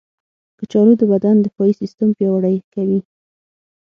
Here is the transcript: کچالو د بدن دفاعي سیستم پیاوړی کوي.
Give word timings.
کچالو 0.57 0.93
د 0.97 1.01
بدن 1.11 1.35
دفاعي 1.45 1.73
سیستم 1.81 2.09
پیاوړی 2.17 2.57
کوي. 2.73 2.99